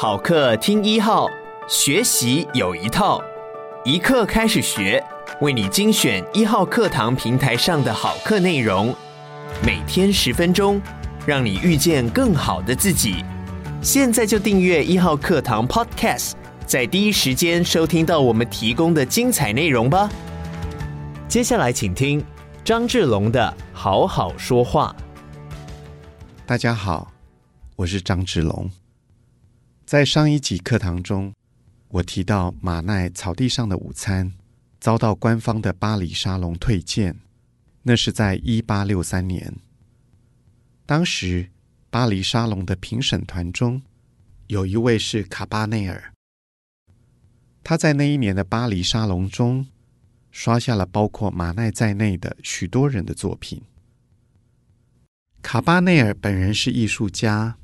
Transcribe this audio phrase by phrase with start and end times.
[0.00, 1.28] 好课听一号，
[1.68, 3.20] 学习有一套，
[3.84, 5.04] 一课开始学，
[5.40, 8.94] 为你精选一号课堂平台上的好课内容，
[9.66, 10.80] 每天十分钟，
[11.26, 13.24] 让你遇见更好的自己。
[13.82, 16.34] 现在就订阅一号课堂 Podcast，
[16.64, 20.08] 在第一时间收听到我们提供的精彩内容吧。
[21.26, 22.24] 接下来请听
[22.64, 24.94] 张志龙的好好说话。
[26.46, 27.10] 大家好，
[27.74, 28.70] 我是张志龙。
[29.88, 31.32] 在上一集课堂中，
[31.88, 34.34] 我提到马奈草地上的午餐
[34.78, 37.18] 遭到官方的巴黎沙龙退件，
[37.84, 39.56] 那是在一八六三年。
[40.84, 41.48] 当时
[41.88, 43.80] 巴黎沙龙的评审团中
[44.48, 46.12] 有一位是卡巴内尔，
[47.64, 49.66] 他在那一年的巴黎沙龙中
[50.30, 53.62] 刷下了包括马奈在内的许多人的作品。
[55.40, 57.57] 卡巴内尔本人是艺术家。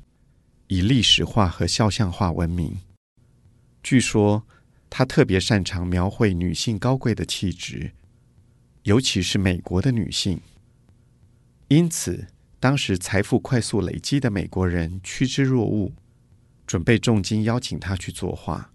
[0.67, 2.77] 以历史画和肖像画闻名。
[3.83, 4.47] 据说
[4.89, 7.91] 他特别擅长描绘女性高贵的气质，
[8.83, 10.39] 尤其是美国的女性。
[11.67, 12.27] 因此，
[12.59, 15.91] 当时财富快速累积的美国人趋之若鹜，
[16.65, 18.71] 准备重金邀请他去作画。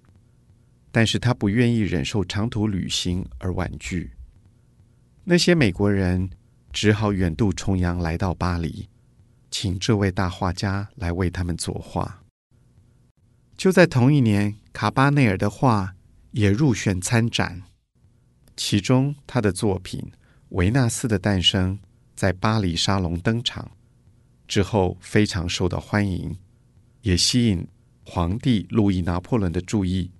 [0.93, 4.11] 但是他不愿意忍受长途旅行而婉拒。
[5.23, 6.31] 那些美国人
[6.73, 8.89] 只好远渡重洋来到巴黎。
[9.63, 12.23] 请这位大画家来为他们作画。
[13.59, 15.95] 就在同一年，卡巴内尔的画
[16.31, 17.61] 也入选参展，
[18.57, 20.01] 其中他的作品
[20.49, 21.79] 《维纳斯的诞生》
[22.17, 23.73] 在巴黎沙龙登场
[24.49, 26.39] 之后，非常受到欢迎，
[27.03, 27.69] 也吸引
[28.03, 30.11] 皇帝路易拿破仑的注意。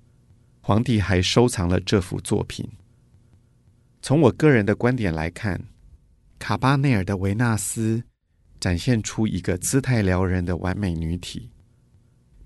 [0.61, 2.69] 皇帝还收藏了这幅作品。
[4.03, 5.65] 从我个人的观点来看，
[6.39, 8.05] 卡巴内尔的维纳斯。
[8.61, 11.51] 展现出一个姿态撩人的完美女体，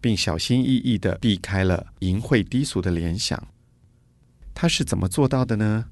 [0.01, 3.49] 并小心翼翼地避开了淫秽低俗的联想。
[4.55, 5.87] 她是怎么做到的呢？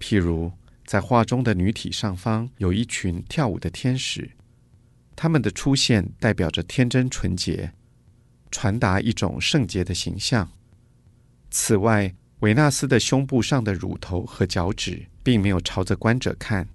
[0.00, 0.50] 譬如，
[0.86, 4.30] 在画中的女体上方有一群跳舞的天使，
[5.14, 7.70] 她们的出现代表着天真纯洁，
[8.50, 10.50] 传达一种圣洁的形象。
[11.50, 16.66] 此外，维纳斯的胸部上的乳头和脚趾并没有朝着观者看，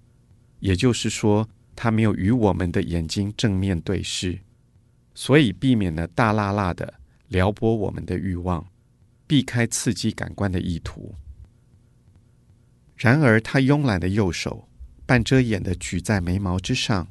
[0.60, 4.40] 也就是说，他没有与我们的眼睛正面对视，
[5.14, 6.94] 所以避免了大辣辣的
[7.28, 8.66] 撩拨我们的欲望，
[9.28, 11.14] 避开刺激感官的意图。
[12.96, 14.70] 然而，他慵懒的右手
[15.06, 17.10] 半遮掩的举在眉毛之上，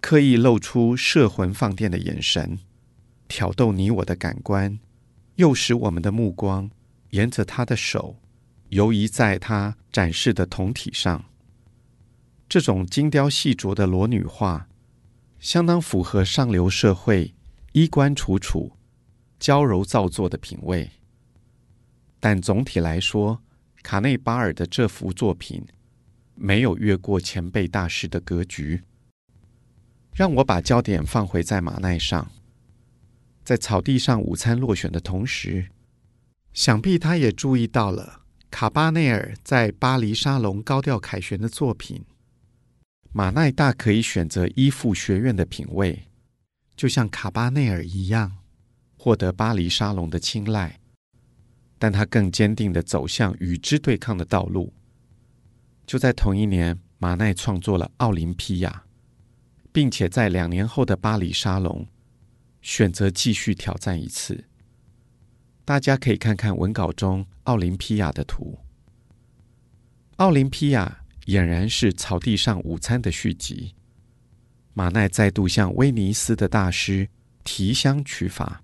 [0.00, 2.58] 刻意露出摄魂放电的眼神，
[3.28, 4.80] 挑逗你我的感官，
[5.36, 6.68] 诱使我们的目光
[7.10, 8.16] 沿着他的手
[8.70, 11.24] 游移在他展示的酮体上。
[12.50, 14.68] 这种精雕细琢的裸女画，
[15.38, 17.32] 相当符合上流社会
[17.70, 18.72] 衣冠楚楚、
[19.38, 20.90] 娇柔造作的品味。
[22.18, 23.40] 但总体来说，
[23.84, 25.64] 卡内巴尔的这幅作品
[26.34, 28.82] 没有越过前辈大师的格局。
[30.12, 32.32] 让我把焦点放回在马奈上，
[33.44, 35.68] 在草地上午餐落选的同时，
[36.52, 42.04] 想必他也注意到了卡巴内尔在巴黎沙龙高调凯旋的作品。
[43.12, 46.06] 马奈大可以选择依附学院的品味，
[46.76, 48.38] 就像卡巴内尔一样，
[48.96, 50.78] 获得巴黎沙龙的青睐。
[51.76, 54.72] 但他更坚定地走向与之对抗的道路。
[55.86, 58.84] 就在同一年，马奈创作了《奥林匹亚》，
[59.72, 61.84] 并且在两年后的巴黎沙龙
[62.62, 64.44] 选择继续挑战一次。
[65.64, 68.56] 大家可以看看文稿中奥林匹亚的图。
[70.18, 70.99] 奥林匹亚。
[71.30, 73.72] 俨然是草地上午餐的续集。
[74.74, 77.08] 马奈再度向威尼斯的大师
[77.44, 78.62] 提香取法，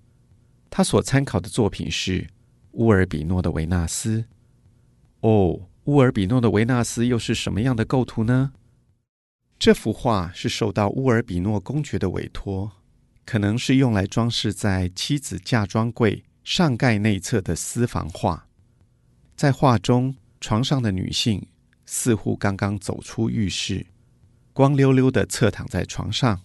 [0.69, 2.27] 他所参考的作品是
[2.71, 4.25] 乌尔比诺的维纳斯。
[5.21, 8.51] 哦，乌尔比诺的维纳斯又是什么样的构图呢？
[9.57, 12.69] 这幅画是受到乌尔比诺公爵的委托，
[13.25, 18.47] 可能是用来装饰在妻子嫁妆柜上盖内侧的私房画。
[19.37, 21.41] 在画中，床上的女性。
[21.89, 23.87] 似乎刚刚走出浴室，
[24.51, 26.41] 光溜溜的侧躺在床上，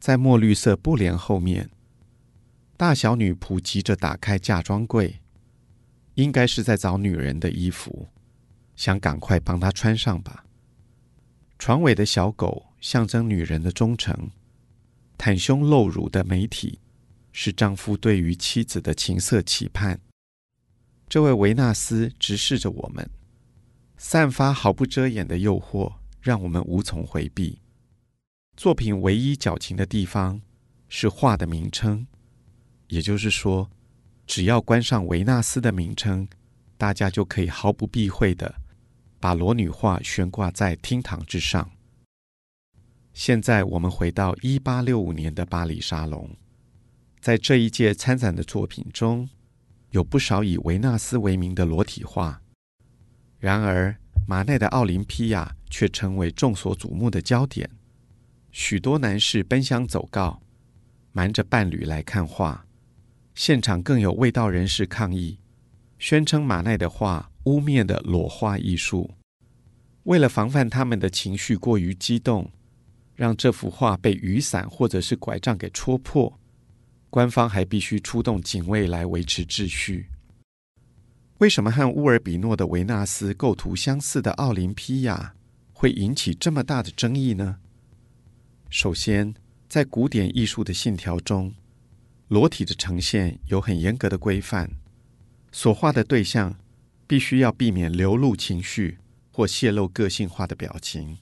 [0.00, 1.70] 在墨绿色布帘后面，
[2.78, 5.20] 大小女仆急着打开嫁妆柜，
[6.14, 8.08] 应该是在找女人的衣服，
[8.74, 10.46] 想赶快帮她穿上吧。
[11.58, 14.30] 床尾的小狗象征女人的忠诚，
[15.18, 16.80] 袒胸露乳的美体
[17.30, 20.00] 是丈夫对于妻子的情色期盼。
[21.10, 23.06] 这位维纳斯直视着我们。
[24.02, 27.60] 散发毫不遮掩的诱惑，让我们无从回避。
[28.56, 30.40] 作品唯一矫情的地方
[30.88, 32.06] 是画的名称，
[32.88, 33.70] 也就是说，
[34.26, 36.26] 只要关上维纳斯的名称，
[36.78, 38.54] 大家就可以毫不避讳地
[39.20, 41.70] 把裸女画悬挂在厅堂之上。
[43.12, 46.34] 现在我们回到一八六五年的巴黎沙龙，
[47.20, 49.28] 在这一届参展的作品中，
[49.90, 52.39] 有不少以维纳斯为名的裸体画。
[53.40, 53.96] 然而，
[54.26, 57.70] 马奈的《奥林匹亚》却成为众所瞩目的焦点，
[58.52, 60.42] 许多男士奔相走告，
[61.12, 62.66] 瞒着伴侣来看画。
[63.34, 65.38] 现场更有味道人士抗议，
[65.98, 69.14] 宣称马奈的画污蔑了裸画艺术。
[70.02, 72.50] 为了防范他们的情绪过于激动，
[73.14, 76.38] 让这幅画被雨伞或者是拐杖给戳破，
[77.08, 80.10] 官方还必须出动警卫来维持秩序。
[81.40, 85.34] 为什么和乌尔比诺的维纳斯构图相似的奥林匹亚
[85.72, 87.56] 会引起这么大的争议呢？
[88.68, 89.34] 首先，
[89.66, 91.54] 在古典艺术的信条中，
[92.28, 94.70] 裸体的呈现有很严格的规范，
[95.50, 96.58] 所画的对象
[97.06, 98.98] 必须要避免流露情绪
[99.32, 101.16] 或泄露个性化的表情，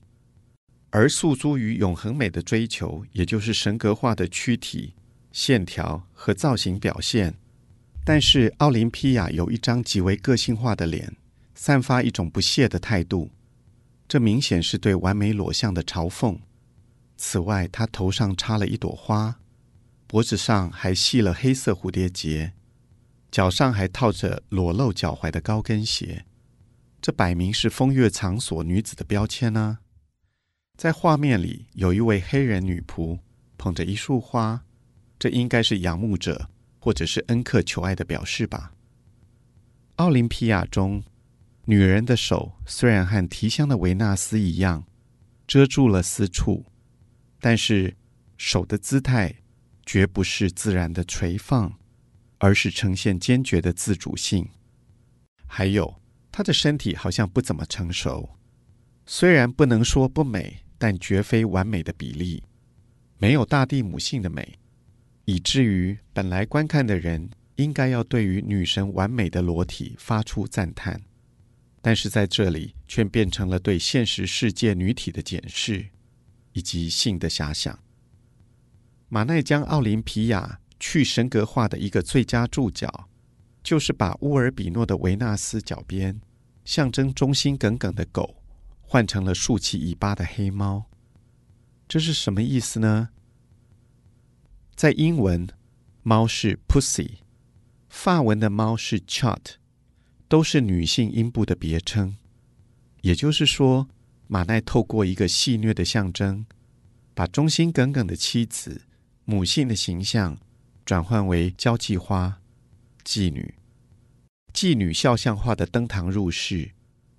[0.90, 4.94] 而诉诸于永恒美的追求，也就是神格化的躯体
[5.30, 7.36] 线条和造型表现。
[8.08, 11.14] 但是奥林匹亚有一张极为个性化的脸，
[11.54, 13.30] 散发一种不屑的态度，
[14.08, 16.38] 这明显是对完美裸相的嘲讽。
[17.18, 19.38] 此外，他头上插了一朵花，
[20.06, 22.54] 脖子上还系了黑色蝴蝶结，
[23.30, 26.24] 脚上还套着裸露脚踝的高跟鞋，
[27.02, 29.80] 这摆明是风月场所女子的标签呢、
[30.78, 33.18] 在画面里，有一位黑人女仆
[33.58, 34.64] 捧着一束花，
[35.18, 36.48] 这应该是仰慕者。
[36.88, 38.72] 或者是恩客求爱的表示吧。
[39.96, 41.04] 奥林匹亚中，
[41.66, 44.86] 女人的手虽然和提香的维纳斯一样
[45.46, 46.64] 遮住了私处，
[47.42, 47.94] 但是
[48.38, 49.34] 手的姿态
[49.84, 51.78] 绝不是自然的垂放，
[52.38, 54.48] 而是呈现坚决的自主性。
[55.46, 56.00] 还有，
[56.32, 58.30] 她的身体好像不怎么成熟，
[59.04, 62.42] 虽然不能说不美，但绝非完美的比例，
[63.18, 64.58] 没有大地母性的美。
[65.28, 71.02] 以至于本来观看的人应该要对于女神完美的裸体发出赞叹，
[71.82, 75.90] 但是在这里却变成了对现实世界女体的检视
[76.54, 77.78] 以及性的遐想。
[79.10, 83.10] 马奈将奥林匹亚去神格化的一个最佳注脚，
[83.62, 86.18] 就是把乌尔比诺的维纳斯脚边
[86.64, 88.42] 象征忠心耿耿的狗
[88.80, 90.86] 换成了竖起尾巴的黑猫。
[91.86, 93.10] 这是什么意思呢？
[94.78, 95.48] 在英文，
[96.04, 97.18] 猫是 pussy；
[97.88, 99.54] 法文的猫是 chat，
[100.28, 102.16] 都是女性阴部的别称。
[103.00, 103.88] 也就是说，
[104.28, 106.46] 马奈透过一个戏谑的象征，
[107.12, 108.82] 把忠心耿耿的妻子、
[109.24, 110.38] 母性的形象
[110.84, 112.40] 转换为交际花、
[113.04, 113.56] 妓女。
[114.52, 116.70] 妓女肖像化的登堂入室，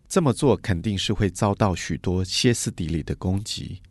[0.08, 3.82] 这么做肯定是会遭到许多歇斯底里的攻击。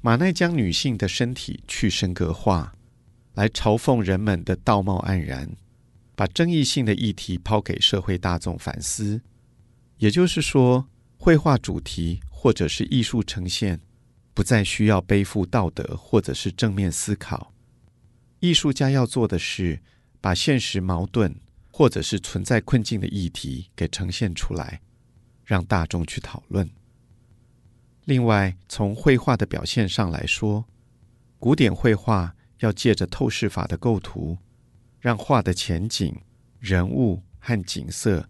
[0.00, 2.72] 马奈将女性的身体去神格化。
[3.34, 5.56] 来嘲讽人们的道貌岸然，
[6.14, 9.22] 把争议性的议题抛给社会大众反思。
[9.96, 10.86] 也就是说，
[11.16, 13.80] 绘画主题或者是艺术呈现，
[14.34, 17.54] 不再需要背负道德或者是正面思考。
[18.40, 19.80] 艺术家要做的是，
[20.20, 21.34] 把现实矛盾
[21.70, 24.82] 或者是存在困境的议题给呈现出来，
[25.44, 26.68] 让大众去讨论。
[28.04, 30.66] 另外，从绘画的表现上来说，
[31.38, 32.34] 古典绘画。
[32.62, 34.38] 要借着透视法的构图，
[34.98, 36.14] 让画的前景、
[36.58, 38.28] 人物和景色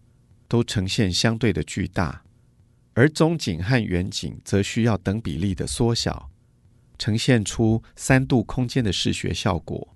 [0.48, 2.22] 都呈现相对的巨大，
[2.94, 6.30] 而中景和远景则需要等比例的缩小，
[6.98, 9.94] 呈现出三度空间的视觉效果，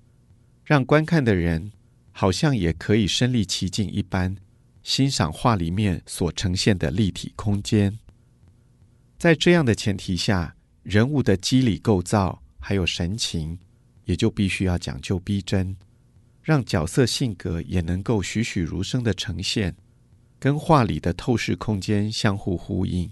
[0.64, 1.72] 让观看的人
[2.12, 4.36] 好像也可以身临其境一般，
[4.82, 7.98] 欣赏画里面所呈现的立体空间。
[9.18, 13.58] 在这样的前提下，人物的肌理构造还有神情。
[14.06, 15.76] 也就必须要讲究逼真，
[16.42, 19.76] 让角色性格也能够栩栩如生的呈现，
[20.40, 23.08] 跟画里的透视空间相互呼应。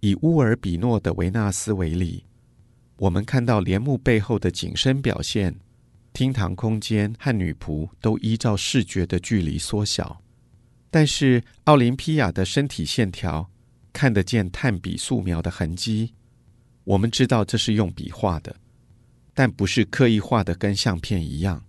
[0.00, 2.24] 以乌尔比诺的维纳斯为例，
[2.96, 5.58] 我们看到帘幕背后的景深表现，
[6.12, 10.22] 厅堂空间和女仆都依照视觉的距离缩小，
[10.90, 13.50] 但是奥林匹亚的身体线条
[13.92, 16.14] 看得见炭笔素描的痕迹，
[16.84, 18.54] 我们知道这是用笔画的。
[19.34, 21.64] 但不是刻意画的跟相片一样。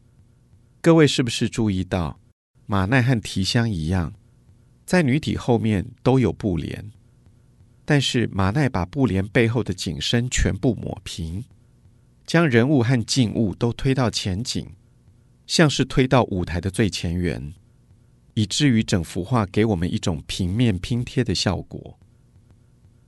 [0.81, 2.19] 各位是不是注意到，
[2.65, 4.13] 马奈和提香一样，
[4.85, 6.91] 在女体后面都有布帘，
[7.85, 11.43] 但是马奈把布帘背后的景深全部抹平，
[12.25, 14.67] 将人物和静物都推到前景，
[15.45, 17.53] 像是推到舞台的最前缘，
[18.33, 21.99] 以至于整幅画给我们一种平面拼贴的效果。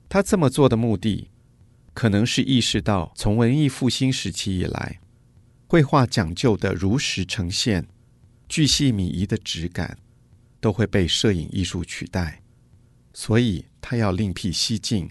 [0.08, 1.28] 他这么做的目的，
[1.94, 5.00] 可能是意识到从文艺复兴时期以来，
[5.66, 7.86] 绘画讲究的如实呈现、
[8.48, 9.96] 巨细靡遗的质感，
[10.60, 12.42] 都会被摄影艺术取代，
[13.12, 15.08] 所以他要另辟蹊径，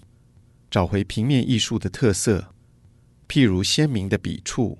[0.70, 2.54] 找回平面艺术的特色，
[3.28, 4.78] 譬如鲜明的笔触、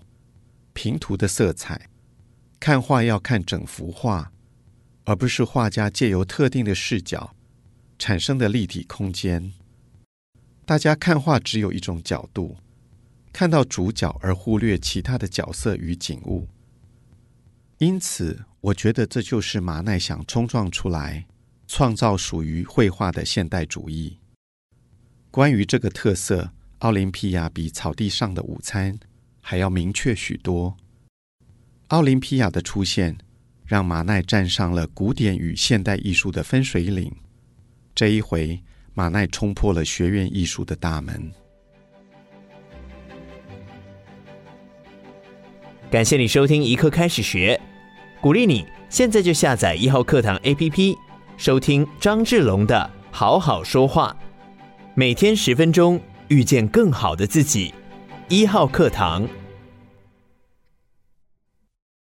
[0.74, 1.89] 平涂的色彩。
[2.60, 4.31] 看画要看整幅画，
[5.03, 7.36] 而不是画家借由特定的视角
[8.00, 9.51] 产生的立体空间。
[10.65, 12.55] 大家看画只有一种角度，
[13.34, 16.48] 看到主角而忽略其他的角色与景物。
[17.79, 21.25] 因此，我觉得这就是马奈想冲撞出来、
[21.67, 24.20] 创造属于绘画的现代主义。
[25.29, 28.98] 关于这个特色，奥林匹亚比草地上的午餐
[29.41, 30.77] 还要明确许多。
[31.88, 33.17] 奥林匹亚的出现，
[33.65, 37.13] 让马奈站上了古典与现代艺术的分水岭。
[37.93, 41.31] 这一回，马奈冲破了学院艺术的大门。
[45.89, 47.59] 感谢你收听一课开始学，
[48.21, 50.95] 鼓励你现在就下载一号课堂 APP，
[51.38, 54.15] 收听张志龙的好好说话，
[54.95, 57.73] 每天十分钟，遇见更好的自己。
[58.29, 59.27] 一号课堂。